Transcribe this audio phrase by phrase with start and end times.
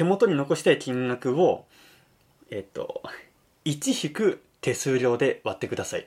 [0.00, 1.66] 手元に残したい金額を、
[2.50, 3.02] えっと、
[3.66, 6.06] 1引く手数料で割ってください。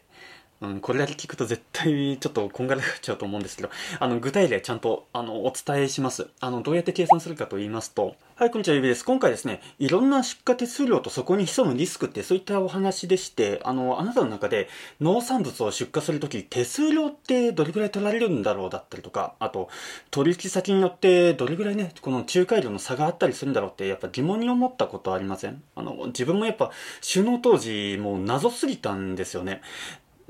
[0.64, 3.70] うん、これだけ聞くと絶対ちょっとこんがらがっちゃうと思うんですけど、
[4.00, 6.30] あの、具体例ちゃんと、あの、お伝えします。
[6.40, 9.04] あの、どうやって計算するかと言いますと、はい、こんにちは、ゆびです。
[9.04, 14.70] 今回ですね、いろんな出荷手数料とそこに潜むリスクってそういったお話でして、あの、あなたの中で
[15.02, 19.68] 農産物を出荷するとき、手数料ってどれくらい取られるんだろうだったりとか、あと、
[20.12, 25.62] 取引先によってどれくらいね、この仲介料の差があったりするんだろうって、やっぱ疑問に思ったことありません？
[25.76, 26.72] あの、自分もやっぱ、
[27.14, 29.62] 首脳当時、もう謎すぎたんですよね。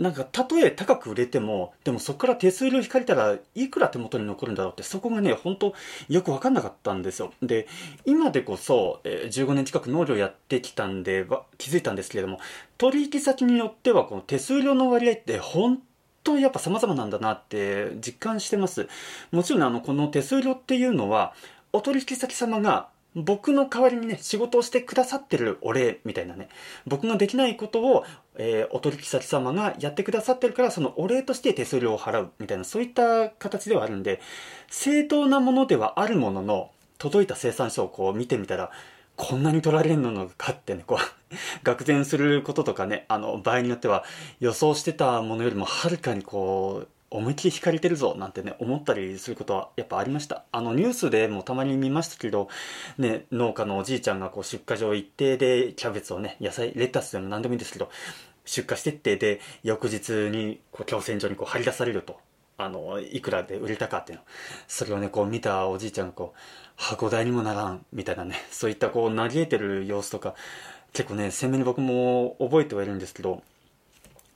[0.04, 5.74] なんか、たとえ高く売れても、でもそこから手数料引かれたらいくら手元に残るんだろうって、そこがね、本当
[6.10, 7.32] よくわかんなかったんですよ。
[7.42, 7.68] で、
[8.04, 11.26] 今でこそ、え、15年近く農業やってきたんで、
[11.58, 12.42] 気づいたんですけれども、
[12.78, 15.82] 取引先によってはこの手数料の割合って本
[16.26, 18.90] 当やっぱ様々なんだなって実感してます。
[19.32, 21.34] もちろんあの、この手数料っていうのは、
[21.72, 26.50] お取引先様が僕の代わりにね、仕事をしてくださってるお礼みたいなね、
[26.88, 34.20] 僕ができないことを、えー、お取引先様がやってくださってるから、そのお礼として手数料を払うみたいな、そういった形ではあるんで、
[34.70, 38.72] 正当なものではあるものの、届いた生産書をこう見てみたら、
[39.16, 44.04] こんなに取られるのかってね、こう、 愕然することとかね、あの、場合によっては
[44.40, 50.44] 予想してたものよりもはるかにこう、思いっきり惹かれてるぞなんてね思ったりすることはやっぱありました。
[50.52, 52.50] あのニュースでもたまに見ましたけど
[52.98, 57.90] ね農家のおじいちゃんがこう出荷場一定でキャベツをね野菜レタスでも何でもいいんですけど
[58.46, 62.20] 出荷してってで翌日にこう共選所にこう張り出されると。
[62.56, 64.24] あのいくらで売れたかっていうの。
[64.68, 66.40] それをねこう見たおじいちゃんがこう
[66.76, 70.36] 箱代にもならんみたいなねそういったこう嘆いてる様子とか
[70.94, 73.42] 結構ね鮮明に僕も覚えてはいるんですけど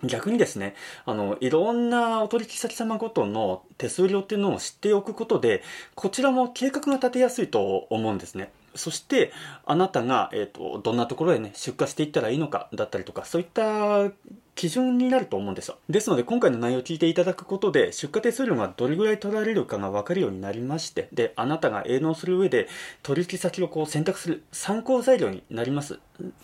[0.03, 5.63] 逆にですね、あの、いろんなお取引先様ごとの手数料っていうのを知っておくことで、
[5.95, 8.51] こちらも計画が立てやすいと思うんですね。
[8.77, 9.31] そして、
[9.65, 14.11] あなたが、えっ、と、どんなところへね、出荷していったらいいのかだったりとか、そういった
[14.57, 15.77] 基準になると思うんですよ。
[15.87, 22.67] ですので、今回の内容を聞いていただくことで、出荷手数料がどれぐらい取られるかが分かるようになりまして、で、あなたが営農する上で、
[23.03, 25.99] 取引先をこう選択する参考材料になります。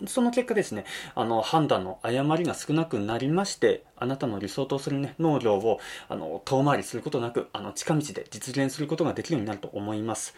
[0.05, 0.85] その結果ですね、
[1.15, 10.35] あの、判断の誤りが少なくなりまして、あなたの理想とするね、農業を、あの、遠回りすることなく、あの、近道で実現することができるようになると思います。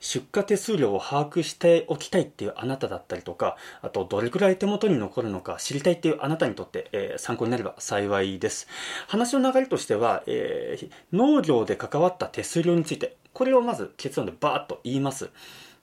[0.00, 8.66] 出荷手数料を把握しておきたいっていうあなただったりとか、あとどれくらい手元に残るのか知りたいっていうあなたにとって、えー、参考になれば幸いです。
[9.06, 15.30] 話の流れとしては、えー、農業で関わった手数料について、これをまず結論でバーッと言います。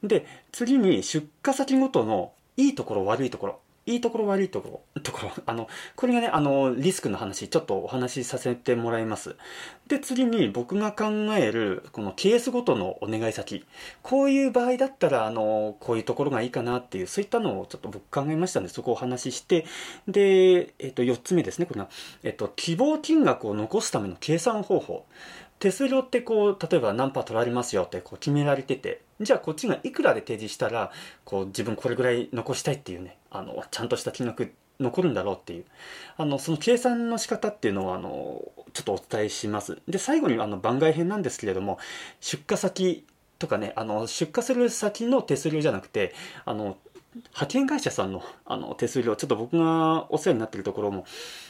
[0.03, 9.37] で、次に出荷先ごとのいいところ悪いところ、いいところ悪いところ、ところ、あの、これがね、あの、リスクの話、ちょっとお話しさせてもらいます。
[9.87, 11.05] で、次に僕が考
[11.35, 13.65] える、このケースごとのお願い先。
[14.03, 19.65] こういう場合だったら、あの、こういうところがいいかなっていう、そういったのをちょっと僕考えましたので、そこをお話しして、
[20.07, 21.87] で、えっと、4つ目ですね、これが、
[22.23, 25.05] えっと、希望金額を残すための計算方法。
[25.59, 30.91] 手数料ってこう、例えば何パー取られますよってこう決められてて、じゃあこっちがいくらで提示したら、
[31.25, 35.65] こう自分これぐらい残したいっていうね、あの、ちゃんとした金額残るんだろうっていう、
[36.17, 38.43] あの、その計算の仕方っていうのは、あの、
[38.73, 39.79] ちょっとお伝えします。
[39.87, 41.79] で、最後にあの番外編なんですけれども、
[42.19, 43.05] 出荷先
[43.39, 46.13] とかね、あの、出荷する先の手数料じゃなくて、
[46.45, 46.77] あの、
[47.15, 51.05] 派遣会社さんのあの手数料、ちょっと僕がお世話になってるところも、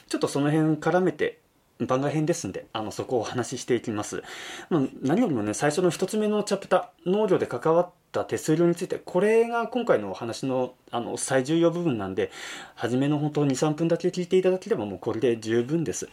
[0.08, 1.40] ちょっとその辺絡めて
[1.80, 4.24] 番外編ですんで、あの、そこをお話ししていきます。
[4.70, 12.32] まあ、何よりもね、最初の一つ目のチャプター、農業で関わった手数料について、これが今回のお話の、あの、最重要部分なんで、
[12.76, 16.10] 初めの本当2、3分だけ聞いていただければもうこれで十分です。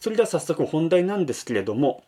[0.00, 2.02] それでは早速本題なんですけれども、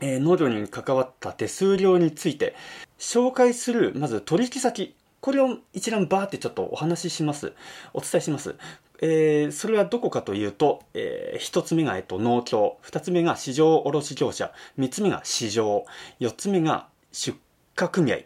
[0.00, 2.54] えー、農業に関わった手数料について、
[2.98, 7.52] 紹介する、まず取引先、これを一覧バーってちょっとお話しします。
[7.92, 8.54] お伝えします。
[9.00, 15.84] えー、それはどこかというと、えー、一つ目が、えっと、農協、二つ目が市場卸業者、三つ目が市場、
[16.18, 17.38] 四つ目が出
[17.78, 18.18] 荷組合、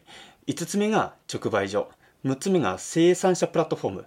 [0.46, 1.90] 五つ目が直売所、
[2.24, 4.06] 六つ目が生産者プラットフォーム、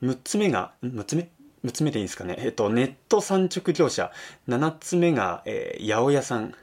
[0.00, 1.28] 六つ目が、六つ目
[1.64, 2.36] 六つ目でいいんですかね。
[2.38, 4.12] えっと、ネット産直業者、
[4.46, 6.54] 七つ目が、えー、八百屋さん、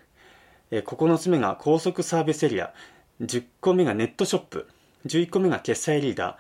[0.72, 2.74] えー、9つ目が高速サービスエリア、
[3.22, 4.70] 10個目がネットショップ、
[5.06, 6.38] 11個目が決済リーダ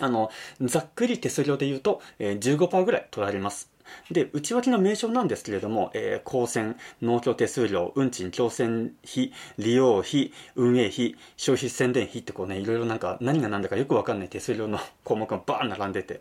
[0.00, 0.30] あの、
[0.60, 3.70] ざっくり手数料で言うと、えー、15%ぐらい取られます。
[4.10, 8.64] で、内訳の名称なんですけれども、えー、公選、農協手数料、運賃、強制
[9.04, 16.20] 費、利用費、運営費、消費宣伝費ってこうね、いろいろなんか何が何だかよくわかんない手数料の項目がバーン並んでて、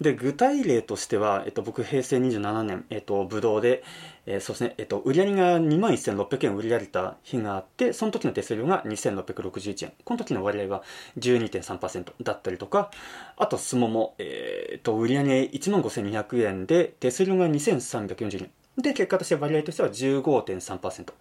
[0.00, 3.82] で、具体例としては、えっと、僕、平成27年、えっと、ブドウで、
[4.30, 9.92] えー、そうですね、えっと、売り上げが2万1600円売り上げた日があって、その時の手数料が2,661円。
[10.04, 10.84] この時の割合は
[11.18, 12.92] 12.3%だったりとか、
[13.36, 18.52] あと、スモモ、えー、っと、売り上げ15,200円で、手数料が2,340円。
[18.80, 21.12] で、結果として割合としては15.3%。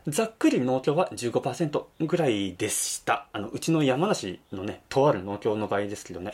[0.08, 3.26] ざっくり農協は15%ぐらいでした。
[3.32, 6.32] あの、うちの山梨のね、とある農協の場合ですけどね。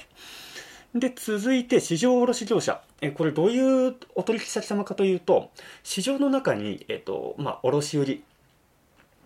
[0.94, 2.81] で、続いて、市場卸業者。
[3.00, 5.50] え、これどういうお取引先様かというと、
[5.82, 8.25] 市場の中に、えっと、まあ、卸売り、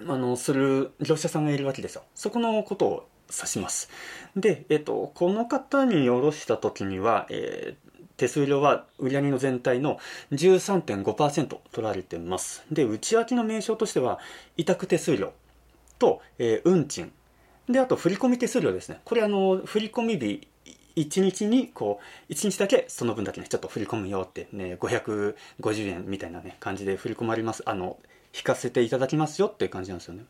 [0.00, 2.02] あの、する業者さんがいるわけですよ。
[2.14, 3.90] そこのことを指します。
[4.34, 7.87] で、えっと、この方に卸した時には、えー、
[8.18, 9.98] 手数料は売上の全体の
[10.32, 12.64] 13.5%取られてます。
[12.70, 14.18] で、内訳の名称としては、
[14.56, 15.32] 委託手数料
[15.98, 17.12] と、えー、運賃。
[17.68, 19.00] で、あと振込手数料ですね。
[19.04, 20.48] これあの、振込日
[20.96, 27.98] 1日にこう1日だけその分だけねちょっと振り込むよってね550円みたいなね感じで振り込まれますあの
[28.38, 30.24] 引かせていただきますよっていう感じなんですよね。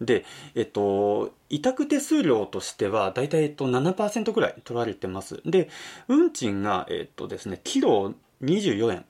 [0.00, 0.24] で、
[0.54, 5.40] えっと、委託手数料としては、だいたい、えっと、7%ぐらい取られてます。
[5.46, 5.68] で、
[6.08, 8.12] 運賃が、えっとですね、キロ
[8.42, 9.04] 24円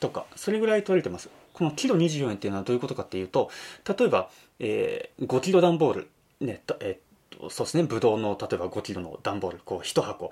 [0.00, 1.30] とか、それぐらい取られてます。
[1.52, 3.50] このキロ24円っていうのはどういうことかっていうと、
[3.86, 6.08] 例えば、えー、5キロ段ボール、
[6.40, 10.30] ね、えっと、そうですね、ブドウの、例えば5キロの段ボール、こう、1箱、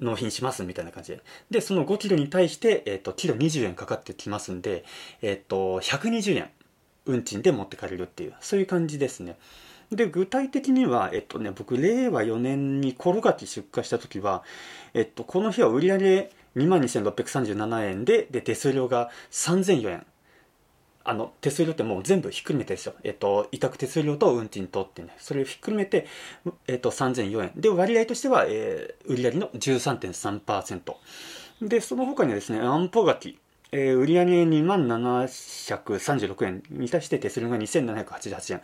[0.00, 1.22] 納品しますみたいな感じで。
[1.50, 4.84] で、その5キロに対して、えっと、キロ20円かかってきますんで、
[5.22, 6.50] えっと、120円
[7.06, 9.36] 運賃で持ってかれるっていう、そういう感じですね。
[9.90, 14.44] で、具体的には、えっとね、僕、令和4年にコロガキ出荷した時は、
[14.94, 20.06] えっと、この日は売上22,637円で、で、手数料が3004円。
[21.02, 22.94] あの、手数料ってもう全部ひっくるめてですよ。
[23.02, 26.06] えっと、委託手数料と運賃とってね、それをひっくるめて、
[26.68, 27.52] えっと、3004円。
[27.56, 30.94] で、割合としては、えー、売上の13.3%。
[31.62, 33.38] で、その他にはですね、安保柿。
[33.72, 38.60] えー、売上2万736円に対して手数料が2788円。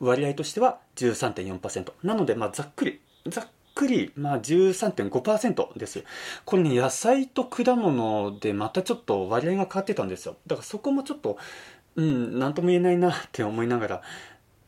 [0.00, 1.92] 割合としては13.4%。
[2.02, 6.02] なので、まあ、ざっくり、ざっくり、まあ、13.5%です。
[6.44, 10.36] これね、野菜と果物でまたちょっと割合が変わってたんですよ。
[10.46, 11.38] だからそこもちょっと、
[11.94, 14.02] うん、なんとも言えないなって思いながら、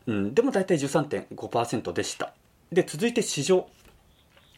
[0.06, 2.32] うん、でも大体13.5%でした。
[2.70, 3.68] で、続いて市場。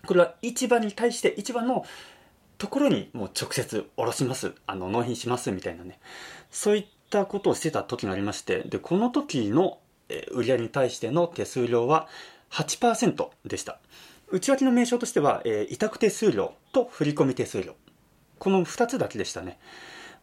[0.04, 1.86] これは市場に対して、市場の
[2.62, 4.54] ところにもう直接おろします。
[4.68, 5.98] あの、納品しますみたいなね。
[6.52, 9.80] そういったことをしてた時がありまして、で、この時の
[10.30, 12.06] 売り上げに対しての手数料は
[12.52, 13.80] 8%でした。
[14.30, 17.74] 内訳の名称としては、えー、委託手数料と振込手数料。
[18.38, 19.58] この2つだけでしたね。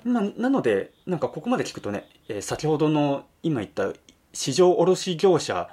[0.06, 3.92] まあ、なので、なんかここまで聞くとね、えー、先ほどの今言った
[4.32, 5.68] 市場卸業者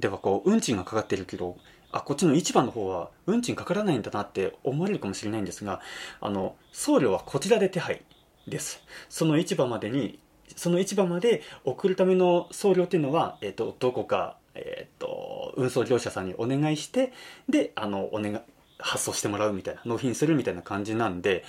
[0.00, 1.56] ではこう、運賃がかかってるけど、
[1.92, 5.80] あ、こっちの市場の方は運賃かからないんだなって思われるかもしれないんですが、
[6.20, 8.02] あの、送料はこちらで手配
[8.46, 8.82] です。
[9.08, 10.18] その市場までに、
[10.56, 17.12] その市場まで送るための送料っていうのは、え、ー、と、どこか、え、ー、と、運送業者さんにお願いして、
[17.48, 18.42] で、あの、お願、
[18.78, 21.44] 発送してもらうみたいな、納品するみたいな感じなんで、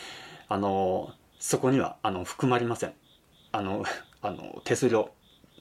[0.47, 2.93] あの、そこには、あの、含まれません。
[3.51, 3.83] あの、
[4.21, 5.11] あの、手数料、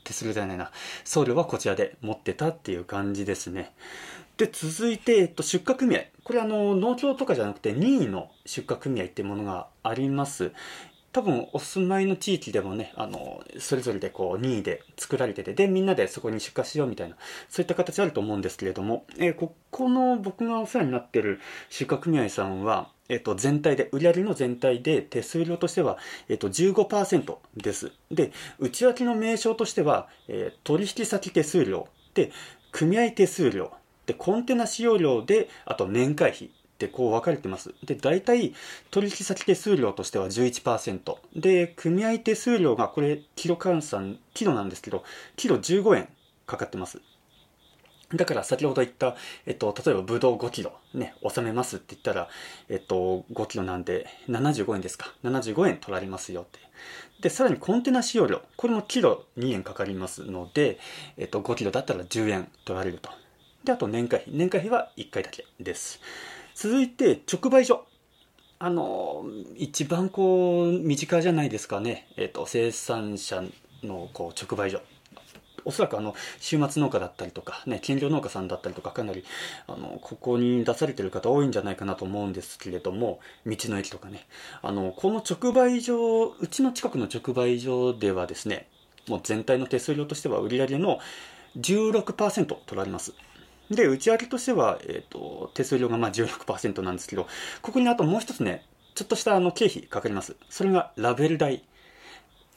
[0.05, 0.73] 手数料じゃないな、
[1.05, 3.73] 送料はこちらで持ってたっていう感じですね。
[4.39, 6.01] で、続いて、えっと、出荷組合。
[6.23, 10.53] これあの、農協とかじゃなくて任意の出荷組合っていうものがあります。
[11.11, 17.17] 多分お住まいの地域でもね、あの、それぞれでこう任意で作られてて、で、みんなでそこに出荷しようみたいな、
[17.49, 21.41] そういった形あると思うんですけれども、えー、ここの僕がお世話になってる
[21.71, 27.91] 出荷組合さんは、えっ、と、全体で、売上の全体で手数料としては、えっ、と、15%です。
[28.13, 28.31] で、
[28.61, 32.31] 内訳の名称としては、えー、取引先手数料で、
[32.71, 33.73] 組合手数料
[34.09, 37.75] で、コンテナ使用料で、あと年会費ってこう分かれてます。
[37.85, 38.55] で、大体
[38.91, 41.17] 取引先手数料としては11%。
[41.37, 45.05] で、組合手数料がこれ、キロ換算、キロなんですけど、
[45.37, 46.09] キロ15円
[46.47, 47.03] かかってます。
[48.15, 52.31] だから先ほど言った、えっと、例えばブドウ5キロね、収めますって言ったら、
[52.71, 55.13] えっと、5キロなんで75円ですか。
[55.23, 56.61] 75円取られますよって。
[57.21, 58.41] で、さらにコンテナ使用料。
[58.57, 60.79] これもキロ2円かかりますので、
[61.19, 63.11] えっと、5キロだったら10円取られると。
[63.69, 64.33] で、あと年会費。
[64.35, 66.01] 年会費は1回だけです。
[66.55, 67.87] 続いて、直売所。
[68.59, 72.09] あの、一番こう、身近じゃないですかね。
[72.17, 73.45] えっと、生産者
[73.83, 74.81] のこう直売所。
[75.65, 79.25] おそらくあの週末農家だったりとか、ね、兼業農家さんだったりとかかなり
[79.67, 84.27] あのここに出されてる方多いんじゃないかなと思うんですけれども道の駅とかね
[84.63, 88.69] あのこの直売所うちの近くの直売所ではですね
[89.09, 91.01] もう全体の手数料としては売り上げの
[91.59, 93.13] 16%取られます
[93.71, 97.27] で内訳としては、えーと、手数料がまあ16%なんですけど
[97.63, 101.63] ここにあともう一つねちょっとしたあの経費かかりますそれがラベル代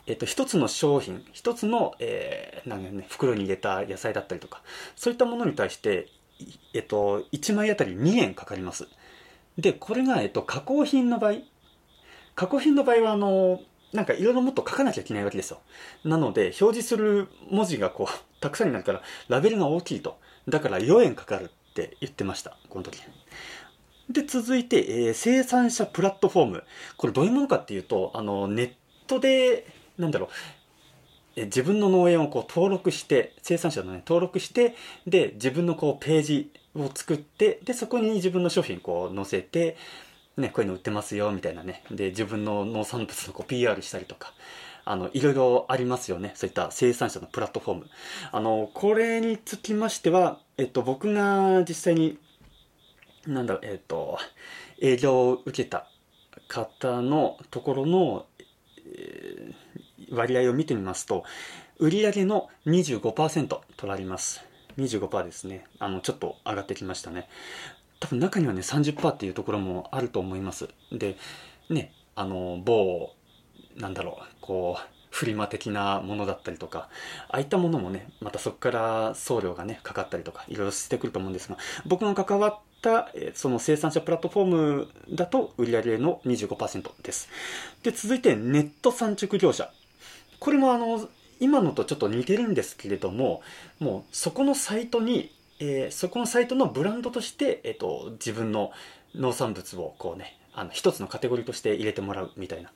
[0.08, 4.62] えっと、一つの商品、一つの、えー、なんね、袋に入れた野菜だったりとか、
[4.96, 6.08] そういったものに対して、
[6.74, 8.88] えっと、1枚あたり2円かかります。
[9.58, 11.36] で、これが、えっと、加工品の場合、
[12.36, 13.62] 加工品の場合は、あの、
[13.94, 15.60] なんかいろいろもっと書かなきゃいけないわけですよ。
[16.04, 20.18] なので、表示する文字がこう、たくさんになるから、ラベルが大きいと。
[20.52, 23.02] だから4円かかるって言ってました、この時。
[24.10, 26.64] で、続いて、えー、生産者プラットフォーム。
[26.98, 28.74] これどういうものかっていうと、あの、ネッ
[29.08, 29.66] トで
[29.98, 30.30] なんだろう
[31.36, 34.76] え自分の農園をこう登録して生産者のね登録して
[35.08, 39.78] で自分のこうページを作ってでそこに自分の商品こう載せて
[40.38, 44.34] ねこういうの売ってますよみたいなねで自分の農産物のこう PR したりとか
[44.86, 47.86] あのいろいろありますよねそういった生産者のプラットフォーム
[48.32, 52.18] あのこれにつきましてはえっと僕が実際に
[53.28, 54.18] なんだろうえっと
[54.82, 55.88] 営業を受けた
[56.48, 58.26] 方のところの、
[58.86, 59.72] えー
[60.12, 61.24] 割合を見てみますと、
[61.80, 64.46] 売上の25%取られます。
[64.78, 65.66] 25%ですね。
[65.80, 67.28] あの、ちょっと上がってきましたね。
[68.00, 70.70] 多分中にはね、30%っていうところもあると思います。
[70.92, 71.18] で、
[71.70, 73.14] ね、あの、某、
[73.78, 76.90] なんだろう、こう、フリマ的なものだったりとか、
[77.28, 87.30] ああいったものもね、またそこから送料がね、かかったりとか、いろいろしてくると思うんですが、僕の関わった、その生産者プラットフォームだと売上の25%です。
[87.84, 89.72] で、続いてネット産直業者。
[90.42, 91.08] これもあの
[91.40, 93.42] 今のとちょっと似てるんですけれども
[93.80, 98.72] もうそこのサイトに、えー、そこのサイトのブランドとして、えーと、自分の
[99.16, 102.72] 農産物をこうねあの一つのカテゴリーとして入れてもらうみたいな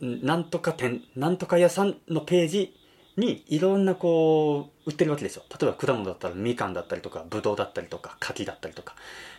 [0.00, 2.74] なんとか店なんとか屋さんのページ
[3.16, 5.42] にいろんなこう売ってるわけですよ。
[5.50, 8.94] 例えば果物だったらみかんだったりとかぶどうだったりとか柿だったりとか。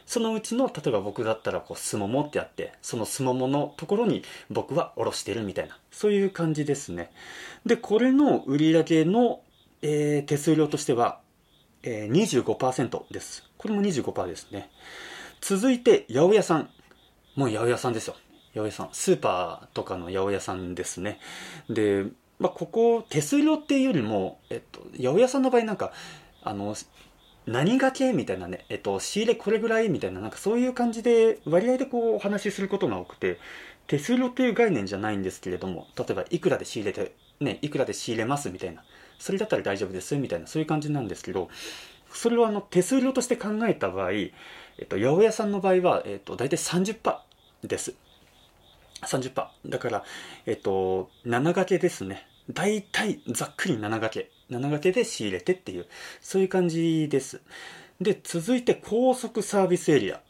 [0.05, 5.77] そのうちの例えば僕だったらこうすももってあってそのすもものところに僕はおろしてるみたいな。
[5.91, 7.11] そういう感じですね。
[7.65, 9.41] でこれの売り上げの、
[9.81, 11.19] えー、手数料としては、
[11.83, 13.49] えー、25%です。
[13.57, 14.69] これも25%ですね。
[15.39, 16.69] 続いて八百屋さん。
[17.35, 18.15] もう八百屋さんですよ。
[18.53, 21.19] 八百屋さんスーパーとかの八百屋さんですね
[21.69, 22.05] で
[22.39, 25.93] まあ、ここ手数料っていうよりも、えっと、八百屋さんの場合なんか
[26.43, 26.75] あの
[27.45, 33.39] 何がけみたいなね、えっと、仕入れこれぐらいみたいな、なんかそういう感じで割合でこうお話しすることが多くて、
[33.87, 38.83] 手数料っていう概念じゃないんですけれども、例えばいくらで仕入れて、ね、いくらで仕入れますみたいな、
[39.17, 41.49] それだったら大丈夫ですみたいな、そういう感じなんですけど、
[42.13, 44.31] それをあの手数料として考えた場合、え
[44.83, 47.15] っと、八百屋さんの場合は、えっと、大体30%
[47.63, 47.95] です。
[49.03, 49.47] 30%。
[49.65, 50.03] だから、
[50.45, 52.27] えっと、7掛けですね。
[52.49, 54.31] 大体、ざっくり7掛け。
[54.49, 55.87] 7掛けで仕入れてっていう、
[56.19, 57.41] そういう感じです。
[57.99, 60.21] で、続いて高速サービスエリア。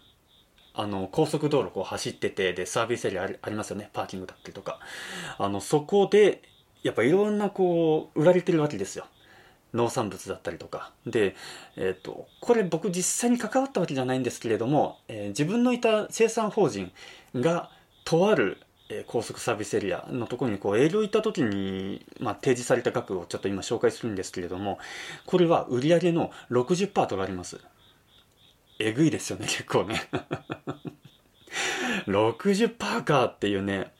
[0.73, 3.89] あの、高速道路こう走ってて、で、サービスエリアありますよね。
[3.93, 4.79] パーキングだったりとか。
[5.37, 6.41] あの、そこで、
[6.83, 9.05] やっぱいろんなこう、売られてるわけですよ。
[9.73, 10.91] 農産物だったりとか。
[11.05, 11.35] で、
[11.75, 16.91] えっ、ー、と、これ僕実際に関わったわけじゃないんですけれども、えー、自分のいた生産法人
[17.35, 17.69] が
[18.03, 18.57] とある
[18.93, 24.79] え高速サービスエリアのところにこう営業行った時に、まあ、提示された額をちょっと今紹介するんですけれども
[25.25, 27.59] これは売上の60%取られます。
[28.79, 30.01] えぐいですよね結構ね。
[32.07, 33.93] 60%かっていうね。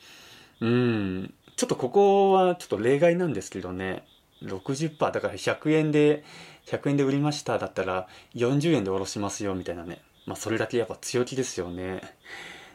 [0.60, 1.34] うん。
[1.56, 4.04] ちょっとここはちょっと例外なんですけどね。
[4.44, 6.24] 60%だから100円で
[6.66, 10.02] 100円で売りましただったら40円でおろしますよみたいなね。
[10.26, 12.02] まあそれだけやっぱ強気ですよね。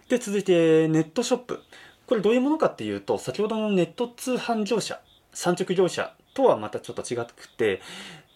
[0.09, 1.63] で続いてネットショップ
[2.07, 5.01] これどういうものかっていうと、先ほどのネット通販業者、
[5.33, 7.81] 産直業者とはまたちょっと違くて、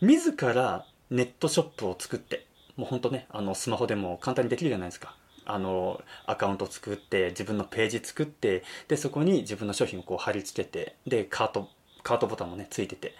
[0.01, 2.47] 自らネットショップを作って、
[2.77, 5.15] もうほんとね、あの、スマホでも簡単にできるじゃないですか。
[5.45, 11.69] あの、アカウント作って、自分のページ作って、で、そこに自分の商品をこう貼り付けて、で、カート、
[12.03, 13.15] カートボタンもね、ついてて。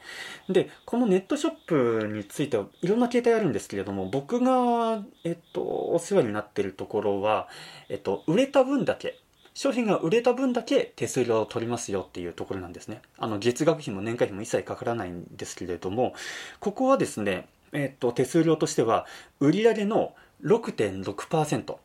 [0.49, 7.49] で、このネットショップについてはいろんな携帯あるんですけれども、僕が、えっと、お世話になってるところは、
[7.89, 9.19] えっと、売れた分だけ、
[9.55, 13.03] 商品が売れた分だけ手数料を取りますよっていうところなんですね。
[13.19, 16.15] あの、月額費も年会費も一切かからないんですけれども、
[16.61, 19.07] ここはですね、えっと、手数料としては、
[19.39, 21.77] 売上の6.6%、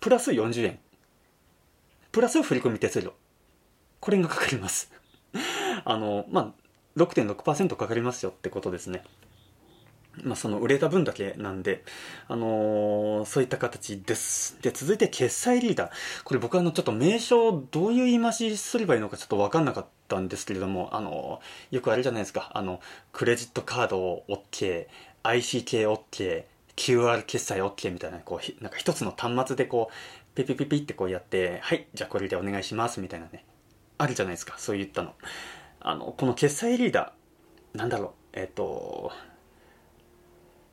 [0.00, 0.78] プラス40円、
[2.12, 3.12] プラス振込手数料。
[4.00, 4.90] これがかかります。
[5.84, 6.54] あの、ま
[6.96, 9.02] あ、6.6%かかりますよってことですね。
[10.24, 11.84] まあ、その売れた分だけなんで、
[12.28, 14.60] あのー、そういった形です。
[14.60, 15.90] で、続いて決済リーダー。
[16.24, 22.50] これ僕あの、ちょっと名称どういう言い回しすればいいのかちょっとわかんなかったんですけれども、あのー、よくあれじゃないですか。
[22.54, 22.80] あの、
[23.12, 24.86] クレジットカード OK、
[25.22, 26.44] ICK OK、
[26.76, 33.44] QR 決済 OK みたいな、こう、なんか一つの端末でこう、ピピピピってこうやって、はい、じゃあこれでお願いしますみたいなね。
[33.98, 34.54] あるじゃないですか。
[34.58, 35.14] そういったの。
[35.80, 39.12] あの、この決済リーダー、なんだろう、えっ、と、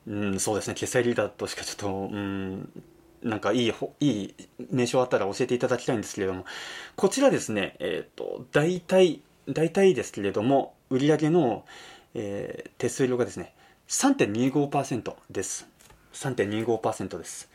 [0.06, 2.70] うん、そうですね、決済リーダーとしかちょっと、うん、
[3.22, 4.34] なんかいい、いい
[4.70, 6.44] 名称あったら教えていただきたいんですけれども、
[6.96, 11.64] こちらですね、えっ、と、大体、大体ですけれども、売上の、
[12.14, 13.54] えー、手数料がですね、
[13.88, 15.68] 3.25%です。
[16.12, 17.50] 3.25%です。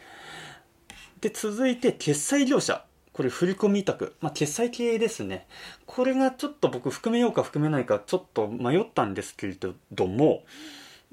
[1.22, 2.86] で、続いて、決済業者。
[3.14, 5.48] これ振込委託、まあ、決済系ですね。
[5.86, 9.58] これがちょっと僕含めようか含めないかちょっと迷ったんですけれ
[9.92, 10.44] ども、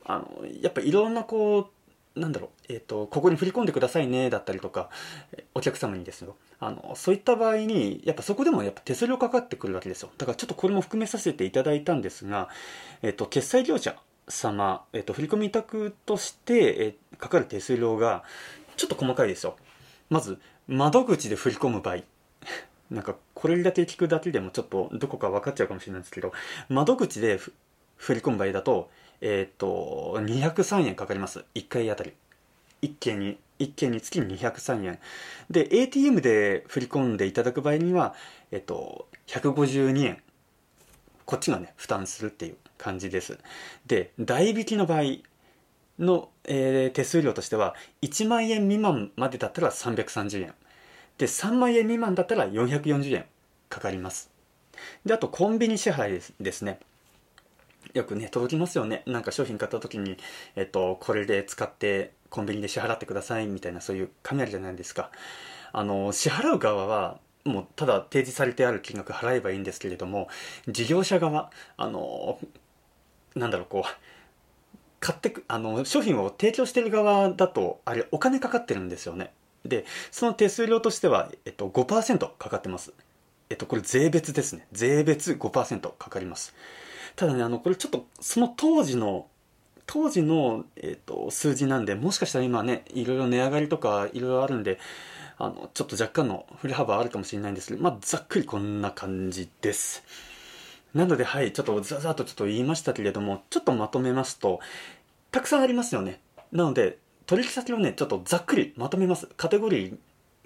[0.07, 1.71] あの、やっぱいろんなこ
[2.16, 4.90] う、なんだろう、えっ、ー、と、ここに振り込んでくださいね、だったりとか、
[5.54, 6.37] お客様にですよ。
[6.59, 10.11] あの、そういった場合に、やっぱそこでもやっぱ手数料かかってくるわけですよ。
[10.19, 12.49] だからちょっとこれも含めさせていただいたんですが、
[13.02, 13.97] えっ、ー、と、決済業者
[14.28, 18.25] 様、えっ、ー、と、振込委託として、えかかる手数料が、
[18.76, 19.57] ちょっと細かいですよ。
[20.09, 20.38] まず、
[20.70, 21.98] 窓口で振り込む場合、
[22.90, 26.32] なんかこれだけ聞くだけでもちょっとどこか分かっちゃうかもしれないんですけど、
[26.68, 27.40] 窓口で
[27.96, 28.88] 振り込む場合だと、
[29.20, 31.44] えっ、と、203円かかります。
[31.56, 32.12] 1回あたり。
[32.82, 34.98] 1件に、1件につき203円。
[35.50, 38.14] で、ATM で振り込んでいただく場合には、
[38.52, 40.22] えっ、ー、と、152円。
[41.26, 43.38] こっちがね、負担するっていう感じです。
[43.86, 45.02] で、代引きの場合、
[46.00, 50.54] の、えー、手数料としては1万円未満までだったら330円
[51.21, 53.26] で3万円未満だったら440円
[53.69, 54.30] かかります。
[55.04, 56.80] であとコンビニ支払いですですね。
[57.93, 59.02] よくね届きますよね。
[59.06, 60.17] なんか商品買った時に、
[60.56, 65.11] えっと、これで使ってコンビニで支払ってくださいみたいなそういう紙あるじゃないですか。
[65.73, 70.28] あの支払う側はもうただ提示されてある金額払えばいいんですけれども
[70.69, 72.39] 事業者側あの
[73.35, 73.91] なんだろうこう
[75.00, 79.33] 買ってく、あの、商品を提供してる側だと、あれ、お金かかってるんですよね。
[79.64, 82.92] で、その手数料としては、えっと、5%かかってます。
[83.50, 84.66] えっと、これ税別ですね。
[84.73, 86.54] 税別5%かかります。
[87.16, 89.26] ただね、あの、これちょっと、その当時の、
[89.86, 94.78] 当時の、えっと、数字なんで、もしかしたら今ね、いろいろ値上がりとか、いろいろあるんで、
[95.36, 100.04] あの、ちょっと若干の振り幅あるかもしれないんですけど、まあ、ざっくりこんな感じです。
[100.94, 104.60] なので、はい、ちょっとざざっとちょっと言いましたけれども、ちょっとまとめますと、
[105.30, 106.20] たくさんありますよね。
[106.52, 106.99] なので、
[107.30, 109.28] 取引先をね、ちょっとざっくりまとめます。
[109.36, 109.97] カテゴリー、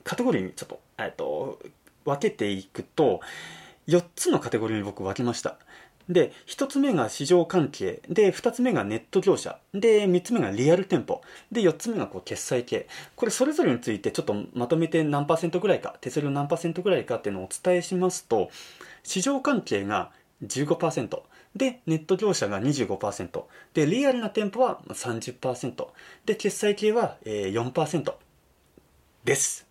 [0.02, 1.58] カテゴリーにちょっと、えっと、
[2.04, 3.22] 分けていくと、
[3.88, 5.56] 4つのカテゴリーに僕分けました。
[6.10, 8.02] で、1つ目が市場関係。
[8.10, 9.58] で、2つ目がネット業者。
[9.72, 11.22] で、3つ目がリアル店舗。
[11.50, 12.86] で、4つ目がこう決済系。
[13.16, 18.50] これそれぞれについてちょっとまとめて何パーセントぐらいか、手数料何パーセントぐらいかっていうのをお伝えしますと、
[19.04, 20.10] 市場関係が
[20.42, 21.22] 15%。
[21.54, 23.44] で、ネット業者が25%。
[23.74, 25.86] で、リアルな店舗は30%。
[26.24, 28.14] で、決済系は4%
[29.24, 29.66] です。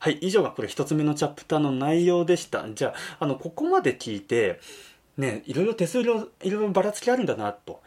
[0.00, 2.66] はい、以上がこれ一つ目のチャプターの内容でした。
[2.72, 4.60] じゃあ、あの、ここまで聞いて、
[5.16, 7.82] ね、いろいろ手数料、いろいろばらつきあるんだな、と。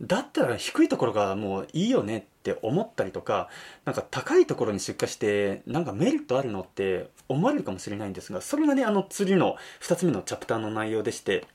[0.00, 3.48] だったら低いところがもういいよねって思ったりとか、
[3.84, 11.46] なんか高いところに出荷して、なんかメリットあるのって思われるかもしれないんですが、それがね、あの次の二つ目のチャプターの内容でして、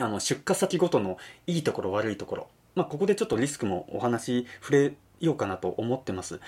[0.00, 2.48] あの、出荷先ごとのいいところ悪いところ。
[2.74, 6.40] まあ、ここでちょっとリスクもお話触れようかなと思ってます。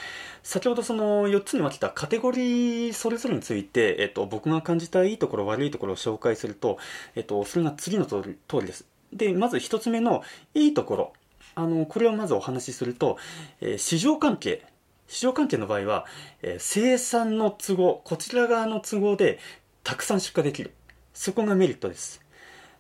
[0.42, 6.78] 先ほどその4つに分けたカテゴリーそれぞれについて、えっと、僕が感じたいいところ悪いところを紹介すると、
[7.14, 8.86] えっと、それが次の通り通りです。
[9.12, 10.22] で、まず1つ目の
[10.54, 11.12] いいところ。
[11.54, 13.18] あの、これをまずお話しすると、
[13.60, 14.64] えー、市場関係。
[15.06, 16.06] 市場関係の場合は、
[16.40, 19.38] えー、生産の都合、こちら側の都合で
[19.84, 20.72] たくさん出荷できる。
[21.12, 22.22] そこがメリットです。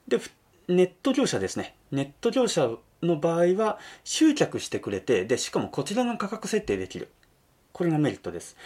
[0.08, 0.18] で、
[0.68, 1.74] ネット業者ですね。
[1.90, 2.70] ネット業者
[3.02, 7.08] の場合は集客してくれて、で、しかもこちらが価格設定できる。
[7.72, 8.56] これがメリットです。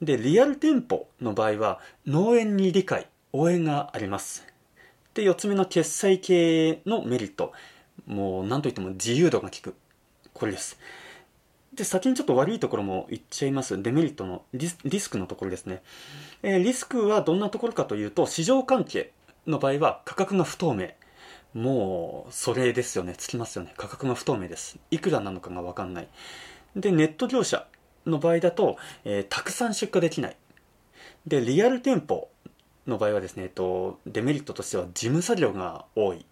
[0.00, 4.46] で、リアル店舗の場合は農園に理解、応援があります。
[5.14, 7.52] で、4つ目の決済系のメリット。
[8.06, 9.74] もう、なんといっても自由度が効く。
[10.32, 10.78] これです。
[11.74, 13.80] で、先にちょっと悪いところも言っちゃいます。
[13.80, 15.82] デメリットのリスリスクのところですね。
[16.42, 19.12] えー、リスクはどんなところかというと、市場関係
[19.46, 20.90] の場合は価格が不透明。
[21.54, 23.14] もう、それですよね。
[23.16, 23.74] つきますよね。
[23.76, 24.78] 価格が不透明です。
[24.90, 26.08] いくらなのかがわかんない。
[26.76, 27.66] で、ネット業者
[28.06, 30.36] の場合だと、えー、たくさん出荷できない。
[31.26, 32.28] で、リアル店舗
[32.86, 36.24] の場合はですね、えっと、デメリットとしては事務作業が多い。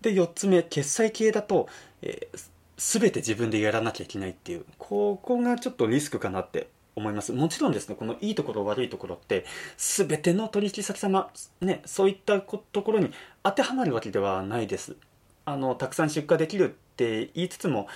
[0.00, 1.68] で、4つ目、決済系だと、
[2.02, 2.38] えー、
[2.76, 6.68] 全て自分でやらなきゃいけないっていう、ここがちょっとリスクかなって
[7.00, 7.32] 思います。
[7.32, 9.44] もちろんですね、このいいところ悪いところって、
[9.76, 13.10] 全ての取引先様、ね、そういったところに
[13.42, 14.96] 当てはまるわけではないです。
[15.44, 17.88] あの、たくさん出荷できるって言いつつも、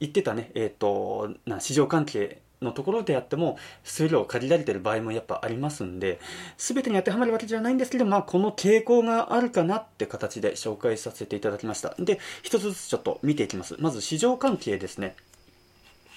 [0.00, 6.20] 言ってたね、えっ、ー、と、な、市場関係のところであっても数量を限られてる場合もやっぱありますんで
[6.56, 15.14] 全てに当てはまるわけじゃないんですけどまあこの傾向があるかなって形で紹介させていただきましたで一つずつちょっと見ていきますまず市場関係ですね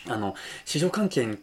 [0.07, 0.33] あの
[0.65, 1.37] 市場関係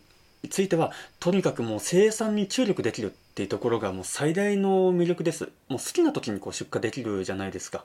[0.51, 7.85] ついてはとにかくもう生産に注力できるっていうところがもう最大の魅力ですもう好きな時にこう出荷できるじゃないですか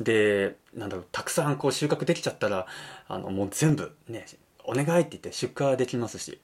[0.00, 2.66] でなんだろうたくさんこう収穫できちゃったら
[3.08, 4.26] あのもう全部ね
[4.64, 6.38] お願いって言って出荷できますし、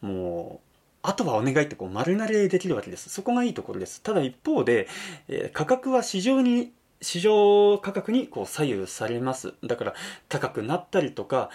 [0.00, 0.66] もう、
[1.02, 3.10] あとはお願いってこう丸投げできるわけです。
[3.10, 4.02] そこがいいところです。
[4.02, 4.88] ただ一方で、
[5.28, 9.54] えー、価格は市場に、市場価格にこう左右されます。
[9.62, 9.94] だから
[10.28, 11.50] 高くなったりとか、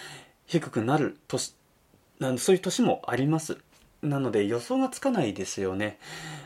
[0.45, 1.17] 低くなる
[2.21, 3.57] 年、そういう年もあります。
[4.01, 5.99] なので予想がつかないですよね。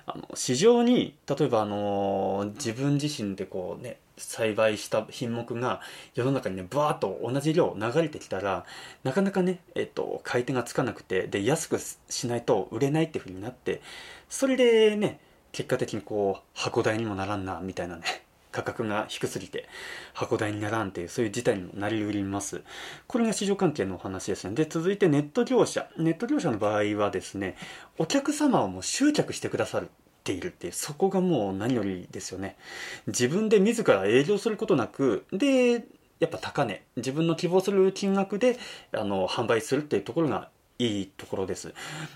[0.05, 5.81] あの市場に例えばあの自分自身でこうね栽培した品目が
[6.13, 8.65] 世の中にねブワーッと同じ量流れてきたら
[9.03, 13.81] なかなかね、えっと、買い手がつかなくてで安くしないと売れないっていうふうになって
[14.29, 15.19] それでね
[15.51, 18.24] 結果的にこう箱代にもならんなみたいなね
[18.55, 19.67] 価格が低すぎて
[20.13, 22.61] 箱代にならんっていうそういう事態にもなりうります。
[23.07, 24.55] これが市場関係のお話ですね。
[24.55, 25.89] で続いてネット業者。
[25.97, 27.57] ネット業者の場合はですね
[27.97, 29.89] お客様をもう集客してくださる
[30.23, 32.55] ているってそこがもう何よりですよね。
[33.07, 35.85] 自分で自ら営業することなくで
[36.19, 36.83] やっぱ高値。
[36.95, 38.57] 自分の希望する金額で
[38.93, 41.73] あの販売するっていうところがいいところです。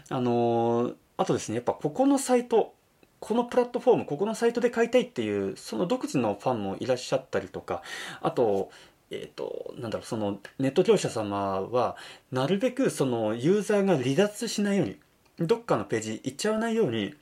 [0.10, 2.74] あのあとですねやっぱここのサイト
[3.20, 7.82] このプラットフォームここのサイトで買いたいっていうその独自のファンもいらっしゃったりとか
[8.22, 8.72] あと
[9.12, 11.98] えっ、と、なんだろう、そのネット業者様は、
[12.32, 14.98] なるべくそのユーザーが離脱しないように、
[15.40, 17.16] どっかのページ行っちゃわないように、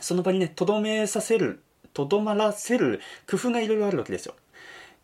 [0.00, 3.00] その場にね、とどめさせる、とどまらせる
[3.30, 4.34] 工夫がいろいろあるわけですよ。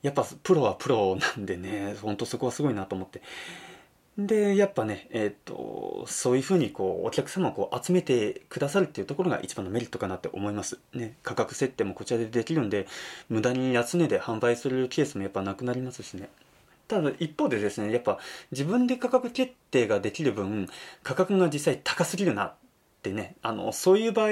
[0.02, 3.22] やっぱプロはプロなんでね、ほんとそこはすごいなと思って。
[4.18, 10.78] で、やっぱね、えっ、ー、と、そういうふうにこう、お客様をこう集めてくださるっていうところが一番のメリットかなって思います。
[10.92, 12.86] ね、価格設定もこちらでできるんで、
[13.30, 16.28] 無駄に安値で販売するケースもやっぱなくなりますしね。
[16.88, 18.18] ただ一方でですね、やっぱ
[18.50, 20.68] 自分で価格決定ができる分、
[21.02, 22.54] 価格が実際高すぎるなっ
[23.02, 24.28] てね、あの、そういう場合、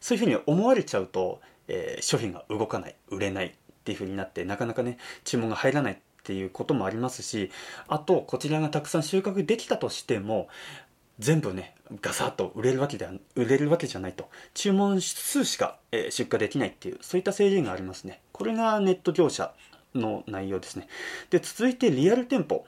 [0.00, 7.50] そういうふうに思われちゃうと、えー、商品が動かない、売れないっていうふうになって、なかなかね、注文が入らないっていうこともありますし
[7.88, 10.46] あとこちらがたくさん収穫できたとしても
[11.18, 14.28] 全部ねガサッと売れるわけでは売れるわけじゃないと。
[14.54, 18.20] 注文数しか、え、出荷できないっていうそういった制限がありますね。
[18.30, 19.52] これがネット業者
[19.92, 20.86] の内容ですね。
[21.30, 22.64] で続いてリアル店舗。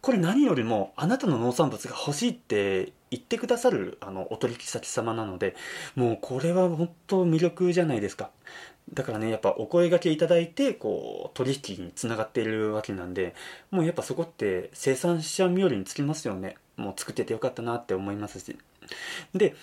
[0.00, 5.54] これ何よりもあなたの農産物が欲しいって言ってくださるあのお取引先様なので
[5.94, 8.30] もうこれは本当魅力じゃないですか。
[8.92, 13.34] だからねやっぱお声がけいただいてこう取引につながっているわけなんで
[13.70, 16.56] もうやっぱそこって生産者冥利につきますよね。
[16.76, 18.56] もう作っててよかったなって思いますし。
[19.34, 19.54] で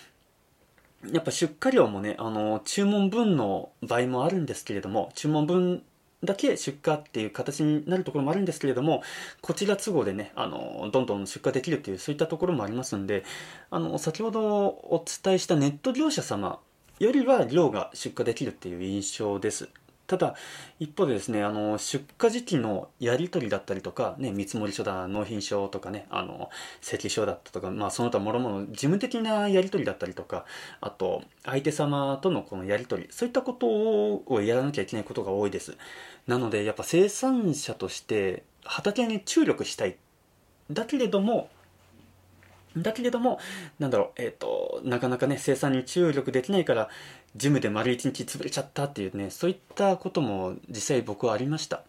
[1.11, 5.83] やっぱ出荷量もねあの注文分の場合もあるんですけれども注文分
[6.23, 9.03] だけ出荷っていう形になるところもあるんですけれども、
[9.41, 13.23] こちら都合でね、あの、どんどん出荷できるっていう、そういったところもありますんで、
[13.71, 16.59] あの、先ほどお伝えしたネット業者様
[16.99, 19.69] よりは量が出荷できるっていう印象です。
[20.09, 20.33] ただ、
[20.79, 26.49] 一方でですね、あの、出荷時期のやり取りだったりとか、ね、見積書だ、納品書とかね、あの、
[26.81, 30.45] 請書だったとか、まあ、その他もろもろ事務的なやり取りだったりとか、
[30.81, 35.77] あと、相手様とのこのやり取り、そういったことをやらなきゃいけないことが多いです。
[36.25, 39.95] なので、やっぱ生産者として畑に注力したい。
[40.71, 41.49] だけれども、
[42.77, 43.39] だけれども、
[43.79, 46.89] なんだろう、えっ、ー、と、なかなかね、生産に注力できないから、
[47.35, 51.83] ジムで丸一日潰れちゃったっていうね、そういったことも実際僕はありました。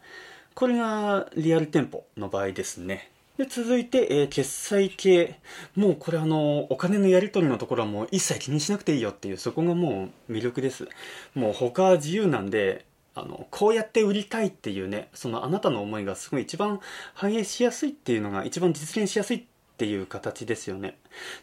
[0.54, 3.10] これがリアル店舗の場合ですね。
[3.36, 5.38] で、続いて、えー、決済系。
[5.74, 10.88] もうこれあの、お金のやり取りのところはもう一切気にしなくていいよっていう、そこがもう魅力です。
[11.34, 16.80] もう他は自由なんで、あのこうやって売りたいっていうねそのあなたの思いがすごい一番
[17.14, 19.46] 反映しやすいっていうのが一番実現しやすい
[19.80, 20.98] っていう形ですよね。